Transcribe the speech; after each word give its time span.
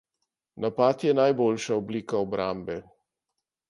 Napad 0.65 1.03
je 1.09 1.13
najboljša 1.21 1.79
oblika 1.85 2.21
obrambe. 2.25 2.83